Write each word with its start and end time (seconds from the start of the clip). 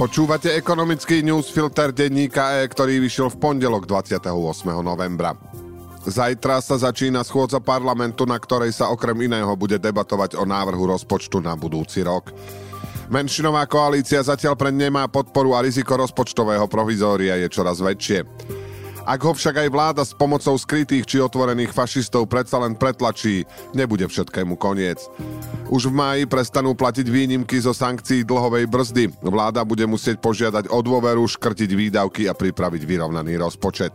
Počúvate 0.00 0.56
ekonomický 0.56 1.20
newsfilter 1.20 1.92
denníka 1.92 2.56
E, 2.56 2.72
ktorý 2.72 3.04
vyšiel 3.04 3.28
v 3.28 3.36
pondelok 3.36 3.84
28. 3.84 4.32
novembra. 4.80 5.36
Zajtra 6.08 6.64
sa 6.64 6.80
začína 6.80 7.20
schôdza 7.20 7.60
parlamentu, 7.60 8.24
na 8.24 8.40
ktorej 8.40 8.72
sa 8.72 8.88
okrem 8.88 9.28
iného 9.28 9.52
bude 9.60 9.76
debatovať 9.76 10.40
o 10.40 10.48
návrhu 10.48 10.96
rozpočtu 10.96 11.44
na 11.44 11.52
budúci 11.52 12.00
rok. 12.00 12.32
Menšinová 13.12 13.68
koalícia 13.68 14.24
zatiaľ 14.24 14.56
pre 14.56 14.72
nemá 14.72 15.04
podporu 15.04 15.52
a 15.52 15.60
riziko 15.60 15.92
rozpočtového 16.00 16.64
provizória 16.64 17.36
je 17.36 17.52
čoraz 17.52 17.84
väčšie. 17.84 18.24
Ak 19.10 19.26
ho 19.26 19.34
však 19.34 19.66
aj 19.66 19.68
vláda 19.74 20.02
s 20.06 20.14
pomocou 20.14 20.54
skrytých 20.54 21.02
či 21.02 21.18
otvorených 21.18 21.74
fašistov 21.74 22.30
predsa 22.30 22.62
len 22.62 22.78
pretlačí, 22.78 23.42
nebude 23.74 24.06
všetkému 24.06 24.54
koniec. 24.54 25.02
Už 25.66 25.90
v 25.90 25.98
máji 25.98 26.22
prestanú 26.30 26.78
platiť 26.78 27.10
výnimky 27.10 27.58
zo 27.58 27.74
sankcií 27.74 28.22
dlhovej 28.22 28.70
brzdy. 28.70 29.10
Vláda 29.18 29.66
bude 29.66 29.82
musieť 29.90 30.22
požiadať 30.22 30.70
o 30.70 30.78
dôveru, 30.78 31.26
škrtiť 31.26 31.70
výdavky 31.74 32.30
a 32.30 32.38
pripraviť 32.38 32.86
vyrovnaný 32.86 33.34
rozpočet. 33.34 33.90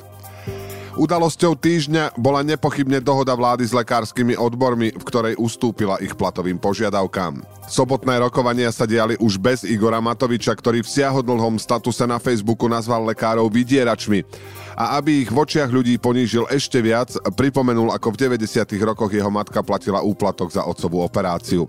Udalosťou 0.96 1.60
týždňa 1.60 2.16
bola 2.16 2.40
nepochybne 2.40 3.04
dohoda 3.04 3.36
vlády 3.36 3.68
s 3.68 3.76
lekárskymi 3.76 4.40
odbormi, 4.40 4.96
v 4.96 5.04
ktorej 5.04 5.36
ustúpila 5.36 6.00
ich 6.00 6.16
platovým 6.16 6.56
požiadavkám. 6.56 7.44
Sobotné 7.68 8.24
rokovania 8.24 8.72
sa 8.72 8.88
diali 8.88 9.20
už 9.20 9.36
bez 9.36 9.68
Igora 9.68 10.00
Matoviča, 10.00 10.56
ktorý 10.56 10.88
v 10.88 10.92
siahodlhom 10.96 11.60
statuse 11.60 12.08
na 12.08 12.16
Facebooku 12.16 12.72
nazval 12.72 13.04
lekárov 13.12 13.52
vydieračmi. 13.52 14.24
A 14.80 14.96
aby 14.96 15.28
ich 15.28 15.32
v 15.36 15.36
očiach 15.36 15.68
ľudí 15.68 16.00
ponížil 16.00 16.48
ešte 16.48 16.80
viac, 16.80 17.12
pripomenul, 17.36 17.92
ako 17.92 18.16
v 18.16 18.40
90. 18.40 18.64
rokoch 18.80 19.12
jeho 19.12 19.28
matka 19.28 19.60
platila 19.68 20.00
úplatok 20.00 20.48
za 20.56 20.64
otcovú 20.64 21.04
operáciu. 21.04 21.68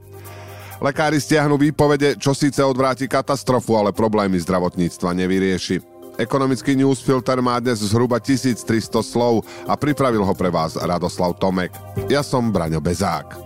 Lekári 0.78 1.18
stiahnu 1.18 1.58
výpovede, 1.58 2.14
čo 2.14 2.30
síce 2.30 2.62
odvráti 2.62 3.10
katastrofu, 3.10 3.74
ale 3.74 3.90
problémy 3.90 4.38
zdravotníctva 4.38 5.18
nevyrieši. 5.18 5.95
Ekonomický 6.16 6.72
newsfilter 6.80 7.44
má 7.44 7.60
dnes 7.60 7.84
zhruba 7.84 8.16
1300 8.16 8.64
slov 9.04 9.44
a 9.68 9.76
pripravil 9.76 10.24
ho 10.24 10.32
pre 10.32 10.48
vás 10.48 10.72
Radoslav 10.72 11.36
Tomek. 11.36 11.68
Ja 12.08 12.24
som 12.24 12.48
Braňo 12.48 12.80
Bezák. 12.80 13.36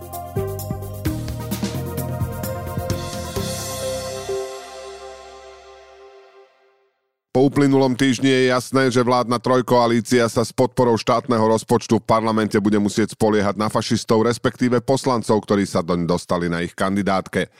Po 7.31 7.47
uplynulom 7.47 7.95
týždni 7.95 8.27
je 8.27 8.51
jasné, 8.51 8.87
že 8.87 9.03
vládna 9.03 9.39
trojkoalícia 9.39 10.27
sa 10.31 10.43
s 10.43 10.55
podporou 10.55 10.95
štátneho 10.95 11.43
rozpočtu 11.43 11.99
v 11.99 12.07
parlamente 12.07 12.55
bude 12.59 12.79
musieť 12.79 13.15
spoliehať 13.15 13.55
na 13.59 13.67
fašistov, 13.67 14.23
respektíve 14.23 14.79
poslancov, 14.83 15.43
ktorí 15.43 15.67
sa 15.67 15.83
doň 15.83 16.07
dostali 16.07 16.47
na 16.47 16.63
ich 16.63 16.75
kandidátke. 16.75 17.51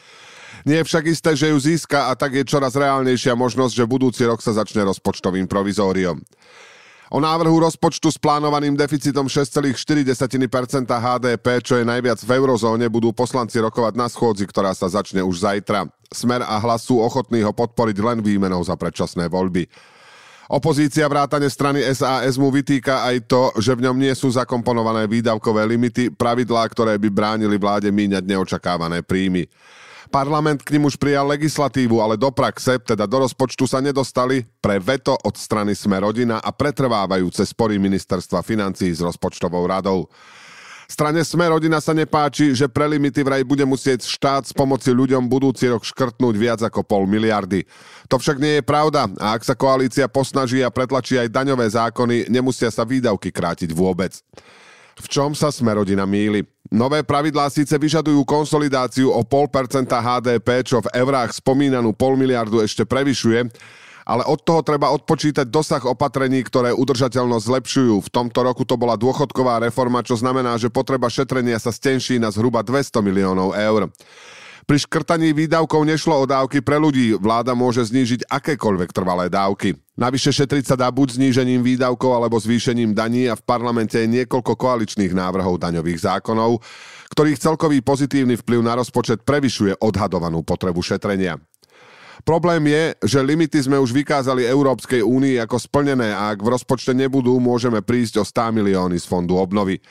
Nie 0.66 0.82
je 0.82 0.88
však 0.88 1.04
isté, 1.10 1.32
že 1.34 1.50
ju 1.50 1.58
získa 1.58 2.10
a 2.10 2.18
tak 2.18 2.38
je 2.38 2.44
čoraz 2.46 2.78
reálnejšia 2.78 3.34
možnosť, 3.34 3.74
že 3.74 3.90
budúci 3.90 4.22
rok 4.26 4.42
sa 4.44 4.54
začne 4.54 4.86
rozpočtovým 4.86 5.50
provizóriom. 5.50 6.22
O 7.12 7.20
návrhu 7.20 7.60
rozpočtu 7.60 8.08
s 8.08 8.16
plánovaným 8.16 8.72
deficitom 8.80 9.28
6,4% 9.28 9.76
HDP, 10.88 11.46
čo 11.60 11.76
je 11.76 11.84
najviac 11.84 12.24
v 12.24 12.32
eurozóne, 12.40 12.88
budú 12.88 13.12
poslanci 13.12 13.60
rokovať 13.60 14.00
na 14.00 14.08
schôdzi, 14.08 14.48
ktorá 14.48 14.72
sa 14.72 14.88
začne 14.88 15.20
už 15.20 15.44
zajtra. 15.44 15.92
Smer 16.08 16.40
a 16.40 16.56
hlas 16.56 16.88
sú 16.88 17.04
ochotní 17.04 17.44
ho 17.44 17.52
podporiť 17.52 18.00
len 18.00 18.24
výmenou 18.24 18.64
za 18.64 18.80
predčasné 18.80 19.28
voľby. 19.28 19.68
Opozícia 20.48 21.04
vrátane 21.08 21.52
strany 21.52 21.84
SAS 21.92 22.40
mu 22.40 22.48
vytýka 22.48 23.04
aj 23.04 23.28
to, 23.28 23.52
že 23.60 23.76
v 23.76 23.88
ňom 23.88 23.96
nie 24.00 24.12
sú 24.16 24.32
zakomponované 24.32 25.04
výdavkové 25.08 25.68
limity, 25.68 26.16
pravidlá, 26.16 26.64
ktoré 26.72 26.96
by 26.96 27.08
bránili 27.12 27.60
vláde 27.60 27.92
míňať 27.92 28.24
neočakávané 28.24 29.04
príjmy. 29.04 29.52
Parlament 30.12 30.60
k 30.60 30.76
ním 30.76 30.92
už 30.92 31.00
prijal 31.00 31.24
legislatívu, 31.32 32.04
ale 32.04 32.20
do 32.20 32.28
praxe, 32.36 32.76
teda 32.84 33.08
do 33.08 33.24
rozpočtu 33.24 33.64
sa 33.64 33.80
nedostali 33.80 34.44
pre 34.60 34.76
veto 34.76 35.16
od 35.16 35.40
strany 35.40 35.72
Sme 35.72 36.04
rodina 36.04 36.44
a 36.44 36.52
pretrvávajúce 36.52 37.48
spory 37.48 37.80
ministerstva 37.80 38.44
financí 38.44 38.92
s 38.92 39.00
rozpočtovou 39.00 39.64
radou. 39.64 40.12
Strane 40.92 41.24
Sme 41.24 41.48
rodina 41.48 41.80
sa 41.80 41.96
nepáči, 41.96 42.52
že 42.52 42.68
pre 42.68 42.84
limity 42.92 43.24
vraj 43.24 43.48
bude 43.48 43.64
musieť 43.64 44.04
štát 44.04 44.44
s 44.44 44.52
pomoci 44.52 44.92
ľuďom 44.92 45.32
budúci 45.32 45.72
rok 45.72 45.88
škrtnúť 45.88 46.36
viac 46.36 46.60
ako 46.60 46.84
pol 46.84 47.08
miliardy. 47.08 47.64
To 48.12 48.20
však 48.20 48.36
nie 48.36 48.60
je 48.60 48.68
pravda 48.68 49.08
a 49.16 49.40
ak 49.40 49.48
sa 49.48 49.56
koalícia 49.56 50.12
posnaží 50.12 50.60
a 50.60 50.68
pretlačí 50.68 51.16
aj 51.16 51.32
daňové 51.32 51.72
zákony, 51.72 52.28
nemusia 52.28 52.68
sa 52.68 52.84
výdavky 52.84 53.32
krátiť 53.32 53.72
vôbec. 53.72 54.20
V 55.00 55.08
čom 55.08 55.32
sa 55.32 55.48
Smerodina 55.48 56.04
míli? 56.04 56.44
Nové 56.72 57.04
pravidlá 57.04 57.52
síce 57.52 57.76
vyžadujú 57.76 58.24
konsolidáciu 58.24 59.12
o 59.12 59.28
0,5% 59.28 59.92
HDP, 59.92 60.64
čo 60.64 60.80
v 60.80 60.88
eurách 60.96 61.36
spomínanú 61.36 61.92
pol 61.92 62.16
miliardu 62.16 62.64
ešte 62.64 62.88
prevyšuje, 62.88 63.44
ale 64.08 64.24
od 64.24 64.40
toho 64.40 64.64
treba 64.64 64.88
odpočítať 64.96 65.52
dosah 65.52 65.84
opatrení, 65.84 66.40
ktoré 66.48 66.72
udržateľnosť 66.72 67.44
zlepšujú. 67.44 67.96
V 68.08 68.10
tomto 68.10 68.40
roku 68.48 68.64
to 68.64 68.80
bola 68.80 68.96
dôchodková 68.96 69.60
reforma, 69.60 70.00
čo 70.00 70.16
znamená, 70.16 70.56
že 70.56 70.72
potreba 70.72 71.12
šetrenia 71.12 71.60
sa 71.60 71.76
stenší 71.76 72.24
na 72.24 72.32
zhruba 72.32 72.64
200 72.64 73.04
miliónov 73.04 73.52
eur. 73.52 73.92
Pri 74.72 74.88
škrtaní 74.88 75.36
výdavkov 75.36 75.84
nešlo 75.84 76.16
o 76.16 76.24
dávky 76.24 76.64
pre 76.64 76.80
ľudí. 76.80 77.12
Vláda 77.20 77.52
môže 77.52 77.84
znížiť 77.84 78.24
akékoľvek 78.32 78.96
trvalé 78.96 79.28
dávky. 79.28 79.76
Navyše 80.00 80.32
šetriť 80.32 80.64
sa 80.64 80.80
dá 80.80 80.88
buď 80.88 81.20
znížením 81.20 81.60
výdavkov 81.60 82.08
alebo 82.16 82.40
zvýšením 82.40 82.96
daní 82.96 83.28
a 83.28 83.36
v 83.36 83.44
parlamente 83.44 84.00
je 84.00 84.08
niekoľko 84.08 84.56
koaličných 84.56 85.12
návrhov 85.12 85.60
daňových 85.60 86.08
zákonov, 86.08 86.64
ktorých 87.12 87.44
celkový 87.44 87.84
pozitívny 87.84 88.40
vplyv 88.40 88.64
na 88.64 88.80
rozpočet 88.80 89.28
prevyšuje 89.28 89.76
odhadovanú 89.84 90.40
potrebu 90.40 90.80
šetrenia. 90.80 91.36
Problém 92.24 92.64
je, 92.72 92.96
že 93.12 93.20
limity 93.20 93.60
sme 93.60 93.76
už 93.76 93.92
vykázali 93.92 94.48
Európskej 94.48 95.04
únii 95.04 95.36
ako 95.44 95.60
splnené 95.60 96.16
a 96.16 96.32
ak 96.32 96.40
v 96.40 96.48
rozpočte 96.48 96.96
nebudú, 96.96 97.44
môžeme 97.44 97.84
prísť 97.84 98.24
o 98.24 98.26
100 98.26 98.56
milióny 98.56 98.96
z 98.96 99.04
fondu 99.04 99.36
obnovy. 99.36 99.84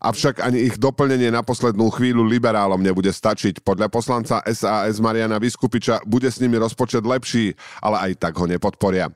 Avšak 0.00 0.40
ani 0.40 0.64
ich 0.64 0.80
doplnenie 0.80 1.28
na 1.28 1.44
poslednú 1.44 1.92
chvíľu 1.92 2.24
liberálom 2.24 2.80
nebude 2.80 3.12
stačiť. 3.12 3.60
Podľa 3.60 3.92
poslanca 3.92 4.40
SAS 4.48 4.96
Mariana 4.96 5.36
Vyskupiča 5.36 6.00
bude 6.08 6.32
s 6.32 6.40
nimi 6.40 6.56
rozpočet 6.56 7.04
lepší, 7.04 7.52
ale 7.84 8.08
aj 8.08 8.12
tak 8.16 8.32
ho 8.40 8.48
nepodporia. 8.48 9.12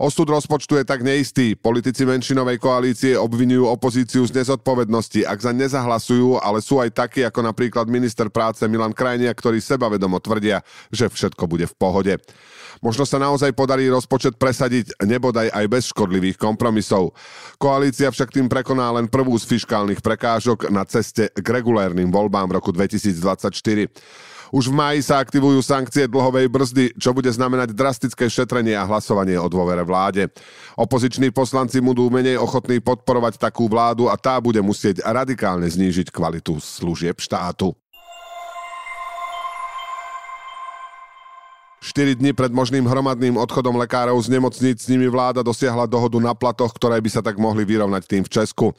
Osud 0.00 0.28
rozpočtu 0.28 0.80
je 0.80 0.84
tak 0.88 1.04
neistý. 1.04 1.52
Politici 1.52 2.08
menšinovej 2.08 2.56
koalície 2.56 3.12
obvinujú 3.18 3.68
opozíciu 3.68 4.24
z 4.24 4.40
nezodpovednosti, 4.40 5.28
ak 5.28 5.38
za 5.40 5.52
nezahlasujú, 5.52 6.40
ale 6.40 6.64
sú 6.64 6.80
aj 6.80 6.96
takí 6.96 7.20
ako 7.26 7.44
napríklad 7.44 7.90
minister 7.90 8.32
práce 8.32 8.64
Milan 8.64 8.96
Krajnia, 8.96 9.32
ktorí 9.34 9.60
sebavedomo 9.60 10.16
tvrdia, 10.22 10.64
že 10.88 11.12
všetko 11.12 11.44
bude 11.44 11.68
v 11.68 11.74
pohode. 11.76 12.14
Možno 12.82 13.06
sa 13.06 13.20
naozaj 13.20 13.54
podarí 13.54 13.86
rozpočet 13.86 14.40
presadiť 14.40 14.98
nebodaj 15.06 15.54
aj 15.54 15.66
bez 15.70 15.94
škodlivých 15.94 16.34
kompromisov. 16.34 17.14
Koalícia 17.60 18.10
však 18.10 18.34
tým 18.34 18.50
prekoná 18.50 18.90
len 18.90 19.06
prvú 19.06 19.38
z 19.38 19.46
fiškálnych 19.46 20.02
prekážok 20.02 20.66
na 20.72 20.82
ceste 20.82 21.30
k 21.30 21.46
regulérnym 21.46 22.10
voľbám 22.10 22.50
v 22.50 22.56
roku 22.58 22.74
2024. 22.74 23.86
Už 24.52 24.68
v 24.68 24.76
máji 24.76 25.00
sa 25.00 25.16
aktivujú 25.16 25.64
sankcie 25.64 26.04
dlhovej 26.04 26.52
brzdy, 26.52 26.84
čo 27.00 27.16
bude 27.16 27.32
znamenať 27.32 27.72
drastické 27.72 28.28
šetrenie 28.28 28.76
a 28.76 28.84
hlasovanie 28.84 29.40
o 29.40 29.48
dôvere 29.48 29.80
vláde. 29.80 30.28
Opoziční 30.76 31.32
poslanci 31.32 31.80
budú 31.80 32.12
menej 32.12 32.36
ochotní 32.36 32.76
podporovať 32.84 33.40
takú 33.40 33.64
vládu 33.64 34.12
a 34.12 34.14
tá 34.20 34.36
bude 34.44 34.60
musieť 34.60 35.00
radikálne 35.08 35.64
znížiť 35.64 36.12
kvalitu 36.12 36.60
služieb 36.60 37.16
štátu. 37.16 37.72
4 41.82 42.14
dní 42.14 42.30
pred 42.30 42.54
možným 42.54 42.86
hromadným 42.86 43.34
odchodom 43.40 43.74
lekárov 43.74 44.14
z 44.22 44.30
nemocníc 44.30 44.86
s 44.86 44.88
nimi 44.92 45.10
vláda 45.10 45.42
dosiahla 45.42 45.90
dohodu 45.90 46.14
na 46.22 46.30
platoch, 46.30 46.70
ktoré 46.78 47.02
by 47.02 47.10
sa 47.10 47.24
tak 47.24 47.40
mohli 47.42 47.66
vyrovnať 47.66 48.02
tým 48.06 48.22
v 48.22 48.30
Česku. 48.30 48.70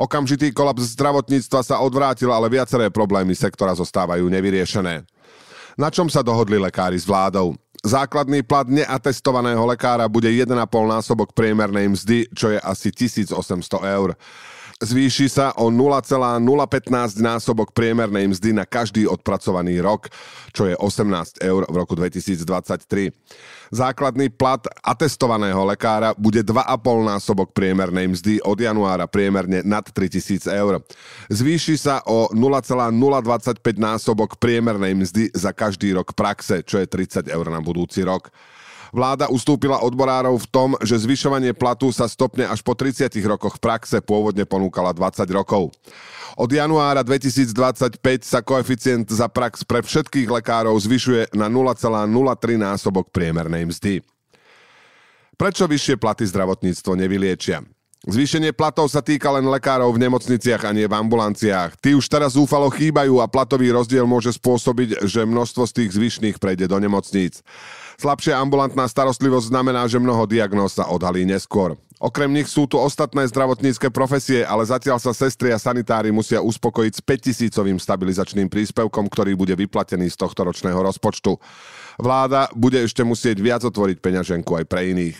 Okamžitý 0.00 0.56
kolaps 0.56 0.96
zdravotníctva 0.96 1.60
sa 1.60 1.84
odvrátil, 1.84 2.32
ale 2.32 2.48
viaceré 2.48 2.88
problémy 2.88 3.36
sektora 3.36 3.76
zostávajú 3.76 4.24
nevyriešené. 4.32 5.15
Na 5.76 5.92
čom 5.92 6.08
sa 6.08 6.24
dohodli 6.24 6.56
lekári 6.56 6.96
s 6.96 7.04
vládou? 7.04 7.52
Základný 7.84 8.40
plat 8.40 8.64
neatestovaného 8.64 9.60
lekára 9.68 10.08
bude 10.08 10.32
1,5 10.32 10.56
násobok 10.88 11.36
priemernej 11.36 11.92
mzdy, 11.92 12.32
čo 12.32 12.48
je 12.48 12.58
asi 12.58 12.88
1800 12.88 13.36
eur 13.84 14.16
zvýši 14.80 15.32
sa 15.32 15.56
o 15.56 15.72
0,015 15.72 17.16
násobok 17.16 17.72
priemernej 17.72 18.28
mzdy 18.28 18.52
na 18.52 18.68
každý 18.68 19.08
odpracovaný 19.08 19.80
rok, 19.80 20.12
čo 20.52 20.68
je 20.68 20.76
18 20.76 21.40
eur 21.40 21.64
v 21.64 21.74
roku 21.76 21.96
2023. 21.96 23.12
Základný 23.72 24.30
plat 24.30 24.62
atestovaného 24.84 25.58
lekára 25.66 26.14
bude 26.14 26.44
2,5 26.44 26.62
násobok 27.02 27.50
priemernej 27.56 28.06
mzdy 28.12 28.34
od 28.44 28.58
januára 28.60 29.08
priemerne 29.10 29.64
nad 29.64 29.82
3000 29.82 30.46
eur. 30.52 30.84
Zvýši 31.32 31.74
sa 31.80 32.04
o 32.06 32.30
0,025 32.30 33.58
násobok 33.80 34.38
priemernej 34.38 34.94
mzdy 34.94 35.34
za 35.34 35.50
každý 35.50 35.96
rok 35.96 36.14
praxe, 36.14 36.62
čo 36.62 36.78
je 36.78 36.86
30 36.86 37.26
eur 37.32 37.46
na 37.48 37.58
budúci 37.58 38.04
rok. 38.04 38.30
Vláda 38.90 39.30
ustúpila 39.30 39.82
odborárov 39.82 40.36
v 40.38 40.50
tom, 40.50 40.70
že 40.82 40.98
zvyšovanie 41.00 41.54
platu 41.54 41.90
sa 41.90 42.10
stopne 42.10 42.46
až 42.46 42.62
po 42.62 42.74
30 42.74 43.10
rokoch 43.26 43.58
praxe, 43.62 44.02
pôvodne 44.02 44.46
ponúkala 44.46 44.94
20 44.94 45.26
rokov. 45.34 45.74
Od 46.36 46.50
januára 46.52 47.00
2025 47.00 47.96
sa 48.20 48.44
koeficient 48.44 49.08
za 49.08 49.24
prax 49.24 49.64
pre 49.64 49.80
všetkých 49.80 50.28
lekárov 50.28 50.76
zvyšuje 50.76 51.32
na 51.32 51.48
0,03 51.48 52.60
násobok 52.60 53.08
priemernej 53.08 53.64
mzdy. 53.64 54.04
Prečo 55.36 55.64
vyššie 55.68 55.96
platy 56.00 56.24
zdravotníctvo 56.28 56.92
nevyliečia? 56.96 57.64
Zvýšenie 58.06 58.54
platov 58.54 58.86
sa 58.86 59.02
týka 59.02 59.26
len 59.34 59.42
lekárov 59.50 59.90
v 59.90 60.06
nemocniciach 60.06 60.62
a 60.62 60.70
nie 60.70 60.86
v 60.86 60.94
ambulanciách. 60.94 61.74
Tí 61.82 61.90
už 61.98 62.06
teraz 62.06 62.38
zúfalo 62.38 62.70
chýbajú 62.70 63.18
a 63.18 63.26
platový 63.26 63.74
rozdiel 63.74 64.06
môže 64.06 64.30
spôsobiť, 64.30 65.02
že 65.02 65.26
množstvo 65.26 65.66
z 65.66 65.72
tých 65.74 65.90
zvyšných 65.98 66.38
prejde 66.38 66.70
do 66.70 66.78
nemocníc. 66.78 67.42
Slabšia 67.98 68.38
ambulantná 68.38 68.86
starostlivosť 68.86 69.50
znamená, 69.50 69.90
že 69.90 69.98
mnoho 69.98 70.22
diagnóz 70.22 70.78
sa 70.78 70.86
odhalí 70.86 71.26
neskôr. 71.26 71.74
Okrem 71.98 72.30
nich 72.30 72.46
sú 72.46 72.70
tu 72.70 72.78
ostatné 72.78 73.26
zdravotnícke 73.26 73.90
profesie, 73.90 74.46
ale 74.46 74.62
zatiaľ 74.62 75.02
sa 75.02 75.10
sestry 75.10 75.50
a 75.50 75.58
sanitári 75.58 76.14
musia 76.14 76.38
uspokojiť 76.38 76.92
s 76.92 77.02
5000 77.02 77.82
stabilizačným 77.82 78.46
príspevkom, 78.46 79.10
ktorý 79.10 79.34
bude 79.34 79.58
vyplatený 79.58 80.14
z 80.14 80.20
tohto 80.20 80.46
ročného 80.46 80.78
rozpočtu. 80.78 81.34
Vláda 81.98 82.54
bude 82.54 82.78
ešte 82.86 83.02
musieť 83.02 83.42
viac 83.42 83.66
otvoriť 83.66 83.98
peňaženku 83.98 84.52
aj 84.62 84.64
pre 84.70 84.94
iných. 84.94 85.18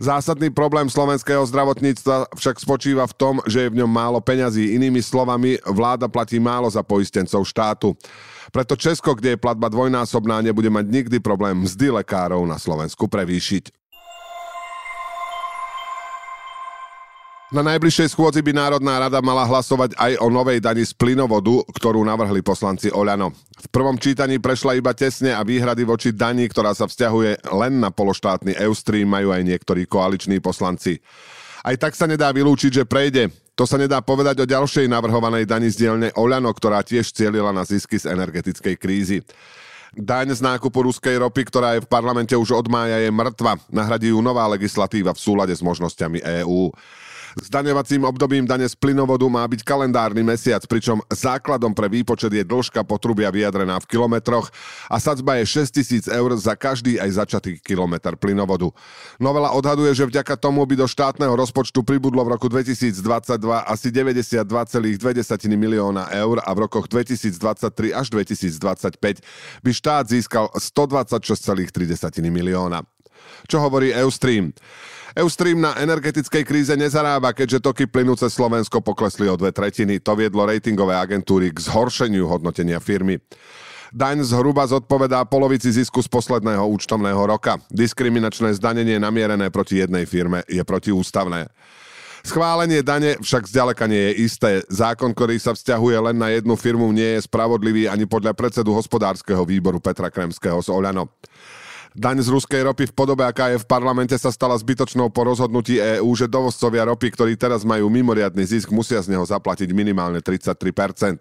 Zásadný 0.00 0.48
problém 0.48 0.88
slovenského 0.88 1.44
zdravotníctva 1.44 2.32
však 2.32 2.56
spočíva 2.56 3.04
v 3.04 3.16
tom, 3.20 3.34
že 3.44 3.68
je 3.68 3.72
v 3.72 3.84
ňom 3.84 3.90
málo 3.92 4.16
peňazí. 4.24 4.72
Inými 4.72 5.04
slovami, 5.04 5.60
vláda 5.68 6.08
platí 6.08 6.40
málo 6.40 6.72
za 6.72 6.80
poistencov 6.80 7.44
štátu. 7.44 7.92
Preto 8.48 8.80
Česko, 8.80 9.12
kde 9.12 9.36
je 9.36 9.42
platba 9.44 9.68
dvojnásobná, 9.68 10.40
nebude 10.40 10.72
mať 10.72 10.88
nikdy 10.88 11.16
problém 11.20 11.52
mzdy 11.60 11.92
lekárov 12.00 12.40
na 12.48 12.56
Slovensku 12.56 13.12
prevýšiť. 13.12 13.79
Na 17.50 17.66
najbližšej 17.66 18.14
schôdzi 18.14 18.46
by 18.46 18.54
Národná 18.54 19.02
rada 19.02 19.18
mala 19.18 19.42
hlasovať 19.42 19.98
aj 19.98 20.22
o 20.22 20.30
novej 20.30 20.62
dani 20.62 20.86
z 20.86 20.94
plynovodu, 20.94 21.66
ktorú 21.74 21.98
navrhli 22.06 22.46
poslanci 22.46 22.94
Oľano. 22.94 23.34
V 23.34 23.66
prvom 23.74 23.98
čítaní 23.98 24.38
prešla 24.38 24.78
iba 24.78 24.94
tesne 24.94 25.34
a 25.34 25.42
výhrady 25.42 25.82
voči 25.82 26.14
dani, 26.14 26.46
ktorá 26.46 26.70
sa 26.78 26.86
vzťahuje 26.86 27.50
len 27.50 27.82
na 27.82 27.90
pološtátny 27.90 28.54
Eustream, 28.54 29.10
majú 29.10 29.34
aj 29.34 29.42
niektorí 29.42 29.82
koaliční 29.90 30.38
poslanci. 30.38 31.02
Aj 31.66 31.74
tak 31.74 31.98
sa 31.98 32.06
nedá 32.06 32.30
vylúčiť, 32.30 32.70
že 32.70 32.84
prejde. 32.86 33.34
To 33.58 33.66
sa 33.66 33.74
nedá 33.82 33.98
povedať 33.98 34.38
o 34.38 34.46
ďalšej 34.46 34.86
navrhovanej 34.86 35.42
dani 35.42 35.74
z 35.74 35.76
dielne 35.82 36.14
Oľano, 36.14 36.54
ktorá 36.54 36.86
tiež 36.86 37.10
cielila 37.10 37.50
na 37.50 37.66
zisky 37.66 37.98
z 37.98 38.14
energetickej 38.14 38.78
krízy. 38.78 39.26
Daň 39.98 40.38
z 40.38 40.40
nákupu 40.46 40.86
ruskej 40.86 41.18
ropy, 41.18 41.50
ktorá 41.50 41.74
je 41.74 41.82
v 41.82 41.90
parlamente 41.90 42.30
už 42.30 42.54
od 42.54 42.70
mája, 42.70 43.02
je 43.02 43.10
mŕtva. 43.10 43.58
Nahradí 43.74 44.14
ju 44.14 44.22
nová 44.22 44.46
legislatíva 44.46 45.10
v 45.10 45.18
súlade 45.18 45.50
s 45.50 45.66
možnosťami 45.66 46.46
EÚ. 46.46 46.70
Zdaňovacím 47.38 48.02
obdobím 48.02 48.42
dane 48.42 48.66
z 48.66 48.74
plynovodu 48.74 49.22
má 49.30 49.46
byť 49.46 49.62
kalendárny 49.62 50.26
mesiac, 50.26 50.66
pričom 50.66 50.98
základom 51.06 51.70
pre 51.70 51.86
výpočet 51.86 52.34
je 52.34 52.42
dĺžka 52.42 52.82
potrubia 52.82 53.30
vyjadrená 53.30 53.78
v 53.78 53.86
kilometroch 53.86 54.50
a 54.90 54.96
sadzba 54.98 55.38
je 55.38 55.62
6000 55.62 56.10
eur 56.10 56.30
za 56.34 56.58
každý 56.58 56.98
aj 56.98 57.22
začatý 57.22 57.62
kilometr 57.62 58.18
plynovodu. 58.18 58.74
Novela 59.22 59.54
odhaduje, 59.54 59.94
že 59.94 60.10
vďaka 60.10 60.34
tomu 60.34 60.66
by 60.66 60.74
do 60.74 60.86
štátneho 60.90 61.34
rozpočtu 61.38 61.86
pribudlo 61.86 62.26
v 62.26 62.34
roku 62.34 62.50
2022 62.50 62.98
asi 63.66 63.88
92,2 63.94 64.42
milióna 65.54 66.10
eur 66.10 66.42
a 66.42 66.50
v 66.50 66.58
rokoch 66.66 66.90
2023 66.90 67.94
až 67.94 68.06
2025 68.10 69.22
by 69.62 69.70
štát 69.70 70.04
získal 70.10 70.50
126,3 70.50 71.70
milióna. 72.26 72.82
Čo 73.48 73.60
hovorí 73.62 73.90
Eustream? 73.94 74.52
Eustream 75.18 75.58
na 75.58 75.74
energetickej 75.74 76.46
kríze 76.46 76.74
nezarába, 76.78 77.34
keďže 77.34 77.66
toky 77.66 77.90
plynu 77.90 78.14
cez 78.14 78.30
Slovensko 78.30 78.78
poklesli 78.78 79.26
o 79.26 79.34
dve 79.34 79.50
tretiny. 79.50 79.98
To 80.06 80.14
viedlo 80.14 80.46
ratingové 80.46 80.94
agentúry 80.94 81.50
k 81.50 81.58
zhoršeniu 81.66 82.30
hodnotenia 82.30 82.78
firmy. 82.78 83.18
Daň 83.90 84.22
zhruba 84.22 84.62
zodpovedá 84.70 85.26
polovici 85.26 85.74
zisku 85.74 85.98
z 85.98 86.06
posledného 86.06 86.62
účtovného 86.62 87.18
roka. 87.26 87.58
Diskriminačné 87.74 88.54
zdanenie 88.54 89.02
namierené 89.02 89.50
proti 89.50 89.82
jednej 89.82 90.06
firme 90.06 90.46
je 90.46 90.62
protiústavné. 90.62 91.50
Schválenie 92.22 92.86
dane 92.86 93.18
však 93.18 93.50
zďaleka 93.50 93.90
nie 93.90 94.12
je 94.12 94.30
isté. 94.30 94.50
Zákon, 94.70 95.10
ktorý 95.10 95.40
sa 95.42 95.56
vzťahuje 95.56 95.98
len 96.06 96.16
na 96.22 96.30
jednu 96.30 96.54
firmu, 96.54 96.86
nie 96.94 97.18
je 97.18 97.26
spravodlivý 97.26 97.90
ani 97.90 98.06
podľa 98.06 98.36
predsedu 98.36 98.70
hospodárskeho 98.76 99.42
výboru 99.42 99.82
Petra 99.82 100.06
Kremského 100.06 100.60
z 100.62 100.70
Oľano. 100.70 101.10
Daň 101.90 102.22
z 102.22 102.30
ruskej 102.30 102.62
ropy 102.62 102.86
v 102.86 102.94
podobe, 102.94 103.26
aká 103.26 103.50
je 103.50 103.58
v 103.58 103.66
parlamente, 103.66 104.14
sa 104.14 104.30
stala 104.30 104.54
zbytočnou 104.54 105.10
po 105.10 105.26
rozhodnutí 105.26 105.82
EÚ, 105.82 106.14
že 106.14 106.30
dovozcovia 106.30 106.86
ropy, 106.86 107.10
ktorí 107.10 107.34
teraz 107.34 107.66
majú 107.66 107.90
mimoriadny 107.90 108.46
zisk, 108.46 108.70
musia 108.70 109.02
z 109.02 109.10
neho 109.10 109.26
zaplatiť 109.26 109.74
minimálne 109.74 110.22
33%. 110.22 111.18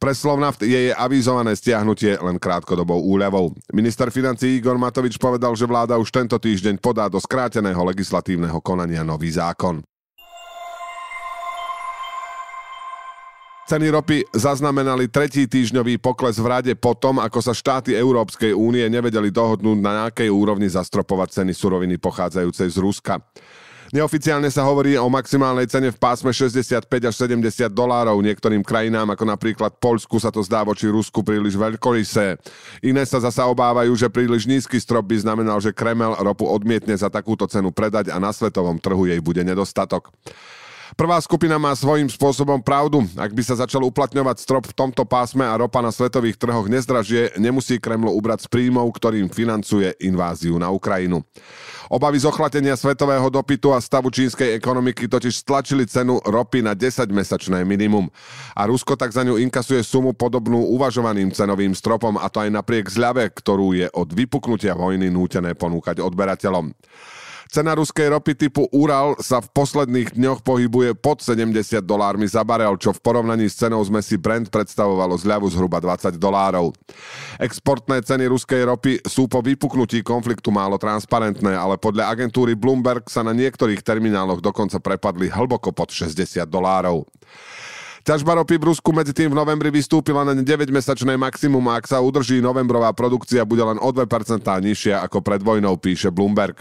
Pre 0.00 0.12
Slovnaft 0.16 0.64
je 0.64 0.88
jej 0.88 0.94
avizované 0.96 1.52
stiahnutie 1.52 2.16
len 2.24 2.40
krátkodobou 2.40 3.04
úľavou. 3.04 3.52
Minister 3.76 4.08
financí 4.08 4.56
Igor 4.56 4.80
Matovič 4.80 5.20
povedal, 5.20 5.52
že 5.52 5.68
vláda 5.68 6.00
už 6.00 6.08
tento 6.08 6.40
týždeň 6.40 6.80
podá 6.80 7.12
do 7.12 7.20
skráteného 7.20 7.84
legislatívneho 7.84 8.64
konania 8.64 9.04
nový 9.04 9.28
zákon. 9.28 9.84
Ceny 13.68 13.92
ropy 13.92 14.24
zaznamenali 14.32 15.12
tretí 15.12 15.44
týždňový 15.44 16.00
pokles 16.00 16.40
v 16.40 16.48
rade 16.48 16.72
po 16.72 16.96
tom, 16.96 17.20
ako 17.20 17.36
sa 17.44 17.52
štáty 17.52 17.92
Európskej 17.92 18.56
únie 18.56 18.80
nevedeli 18.88 19.28
dohodnúť 19.28 19.78
na 19.84 19.92
nejakej 19.92 20.32
úrovni 20.32 20.72
zastropovať 20.72 21.44
ceny 21.44 21.52
suroviny 21.52 22.00
pochádzajúcej 22.00 22.64
z 22.64 22.78
Ruska. 22.80 23.20
Neoficiálne 23.92 24.48
sa 24.48 24.64
hovorí 24.64 24.96
o 24.96 25.12
maximálnej 25.12 25.68
cene 25.68 25.92
v 25.92 26.00
pásme 26.00 26.32
65 26.32 26.88
až 26.88 27.14
70 27.28 27.68
dolárov. 27.68 28.16
Niektorým 28.24 28.64
krajinám, 28.64 29.12
ako 29.12 29.36
napríklad 29.36 29.76
Poľsku, 29.76 30.16
sa 30.16 30.32
to 30.32 30.40
zdá 30.40 30.64
voči 30.64 30.88
Rusku 30.88 31.20
príliš 31.20 31.60
veľkorysé. 31.60 32.40
Iné 32.80 33.04
sa 33.04 33.20
zasa 33.20 33.44
obávajú, 33.52 33.92
že 33.92 34.08
príliš 34.08 34.48
nízky 34.48 34.80
strop 34.80 35.12
by 35.12 35.20
znamenal, 35.20 35.60
že 35.60 35.76
Kreml 35.76 36.16
ropu 36.24 36.48
odmietne 36.48 36.96
za 36.96 37.12
takúto 37.12 37.44
cenu 37.44 37.68
predať 37.68 38.08
a 38.08 38.16
na 38.16 38.32
svetovom 38.32 38.80
trhu 38.80 39.04
jej 39.04 39.20
bude 39.20 39.44
nedostatok. 39.44 40.08
Prvá 40.96 41.20
skupina 41.20 41.60
má 41.60 41.76
svojím 41.76 42.08
spôsobom 42.08 42.56
pravdu. 42.64 43.04
Ak 43.20 43.36
by 43.36 43.42
sa 43.44 43.60
začal 43.60 43.84
uplatňovať 43.84 44.36
strop 44.40 44.64
v 44.70 44.76
tomto 44.76 45.04
pásme 45.04 45.44
a 45.44 45.58
ropa 45.58 45.84
na 45.84 45.92
svetových 45.92 46.40
trhoch 46.40 46.64
nezdražie, 46.64 47.36
nemusí 47.36 47.76
Kreml 47.76 48.08
ubrať 48.08 48.46
z 48.46 48.48
príjmov, 48.48 48.88
ktorým 48.96 49.28
financuje 49.28 49.92
inváziu 50.00 50.56
na 50.56 50.72
Ukrajinu. 50.72 51.20
Obavy 51.88 52.20
z 52.20 52.28
ochlatenia 52.28 52.76
svetového 52.76 53.28
dopytu 53.32 53.72
a 53.72 53.80
stavu 53.80 54.12
čínskej 54.12 54.56
ekonomiky 54.56 55.08
totiž 55.08 55.40
stlačili 55.40 55.88
cenu 55.88 56.20
ropy 56.20 56.60
na 56.60 56.76
10-mesačné 56.76 57.64
minimum. 57.64 58.08
A 58.52 58.68
Rusko 58.68 58.96
tak 58.96 59.12
za 59.12 59.24
ňu 59.24 59.40
inkasuje 59.40 59.80
sumu 59.80 60.12
podobnú 60.12 60.68
uvažovaným 60.72 61.32
cenovým 61.32 61.72
stropom 61.72 62.20
a 62.20 62.28
to 62.28 62.44
aj 62.44 62.52
napriek 62.52 62.92
zľave, 62.92 63.32
ktorú 63.32 63.72
je 63.72 63.88
od 63.92 64.08
vypuknutia 64.12 64.76
vojny 64.76 65.08
nútené 65.08 65.56
ponúkať 65.56 66.04
odberateľom. 66.04 66.76
Cena 67.48 67.72
ruskej 67.72 68.12
ropy 68.12 68.36
typu 68.36 68.68
Ural 68.76 69.16
sa 69.24 69.40
v 69.40 69.48
posledných 69.56 70.20
dňoch 70.20 70.44
pohybuje 70.44 70.92
pod 70.92 71.24
70 71.24 71.80
dolármi 71.80 72.28
za 72.28 72.44
barel, 72.44 72.76
čo 72.76 72.92
v 72.92 73.00
porovnaní 73.00 73.48
s 73.48 73.56
cenou 73.56 73.80
zmesi 73.80 74.20
Brent 74.20 74.52
predstavovalo 74.52 75.16
zľavu 75.16 75.48
zhruba 75.48 75.80
20 75.80 76.20
dolárov. 76.20 76.76
Exportné 77.40 78.04
ceny 78.04 78.28
ruskej 78.28 78.68
ropy 78.68 79.00
sú 79.00 79.32
po 79.32 79.40
vypuknutí 79.40 80.04
konfliktu 80.04 80.52
málo 80.52 80.76
transparentné, 80.76 81.56
ale 81.56 81.80
podľa 81.80 82.12
agentúry 82.12 82.52
Bloomberg 82.52 83.08
sa 83.08 83.24
na 83.24 83.32
niektorých 83.32 83.80
termináloch 83.80 84.44
dokonca 84.44 84.76
prepadli 84.76 85.32
hlboko 85.32 85.72
pod 85.72 85.88
60 85.88 86.44
dolárov. 86.44 87.08
Ťažba 88.04 88.44
ropy 88.44 88.60
v 88.60 88.68
Rusku 88.72 88.92
medzi 88.92 89.16
tým 89.16 89.32
v 89.32 89.38
novembri 89.40 89.72
vystúpila 89.72 90.20
na 90.20 90.36
9-mesačné 90.36 91.16
maximum 91.16 91.64
a 91.72 91.80
ak 91.80 91.88
sa 91.88 92.04
udrží 92.04 92.44
novembrová 92.44 92.92
produkcia 92.92 93.48
bude 93.48 93.64
len 93.64 93.80
o 93.80 93.88
2% 93.88 94.04
nižšia 94.44 95.00
ako 95.00 95.24
pred 95.24 95.40
vojnou, 95.40 95.80
píše 95.80 96.12
Bloomberg. 96.12 96.60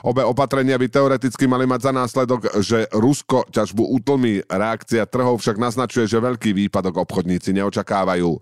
Obe 0.00 0.24
opatrenia 0.24 0.80
by 0.80 0.88
teoreticky 0.88 1.44
mali 1.44 1.68
mať 1.68 1.90
za 1.90 1.92
následok, 1.92 2.40
že 2.64 2.88
Rusko 2.88 3.44
ťažbu 3.52 3.84
utlmí. 4.00 4.40
Reakcia 4.48 5.04
trhov 5.04 5.44
však 5.44 5.60
naznačuje, 5.60 6.08
že 6.08 6.16
veľký 6.16 6.56
výpadok 6.56 7.04
obchodníci 7.04 7.52
neočakávajú. 7.52 8.40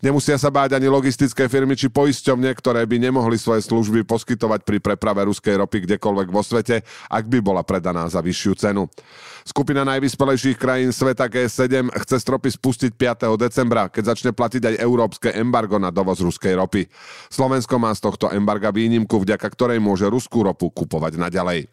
Nemusia 0.00 0.40
sa 0.40 0.48
báť 0.48 0.80
ani 0.80 0.88
logistické 0.88 1.44
firmy 1.44 1.76
či 1.76 1.92
poisťovne, 1.92 2.48
ktoré 2.56 2.88
by 2.88 2.96
nemohli 2.96 3.36
svoje 3.36 3.68
služby 3.68 4.08
poskytovať 4.08 4.64
pri 4.64 4.80
preprave 4.80 5.28
ruskej 5.28 5.60
ropy 5.60 5.84
kdekoľvek 5.84 6.28
vo 6.32 6.40
svete, 6.40 6.80
ak 7.12 7.24
by 7.28 7.38
bola 7.44 7.60
predaná 7.60 8.08
za 8.08 8.24
vyššiu 8.24 8.52
cenu. 8.56 8.88
Skupina 9.44 9.84
najvyspelejších 9.84 10.56
krajín 10.56 10.88
sveta 10.88 11.28
G7 11.28 11.92
chce 11.92 12.16
stropy 12.16 12.48
spustiť 12.48 12.96
5. 12.96 13.36
decembra, 13.36 13.92
keď 13.92 14.16
začne 14.16 14.32
platiť 14.32 14.72
aj 14.72 14.80
európske 14.80 15.28
embargo 15.36 15.76
na 15.76 15.92
dovoz 15.92 16.24
ruskej 16.24 16.56
ropy. 16.56 16.88
Slovensko 17.28 17.76
má 17.76 17.92
z 17.92 18.08
tohto 18.08 18.32
embarga 18.32 18.72
výnimku, 18.72 19.20
vďaka 19.20 19.44
ktorej 19.52 19.84
môže 19.84 20.08
ruskú 20.08 20.40
ropu 20.40 20.72
kupovať 20.72 20.93
naďalej. 21.20 21.70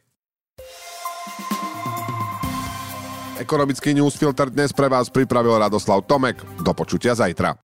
Ekonomický 3.42 3.98
newsfilter 3.98 4.54
dnes 4.54 4.70
pre 4.70 4.86
vás 4.86 5.10
pripravil 5.10 5.58
Radoslav 5.58 6.06
Tomek. 6.06 6.38
Do 6.62 6.78
počutia 6.78 7.18
zajtra. 7.18 7.58